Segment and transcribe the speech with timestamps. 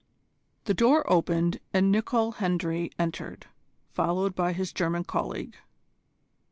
[0.63, 3.45] The door opened and Nicol Hendry entered,
[3.93, 5.55] followed by his German colleague.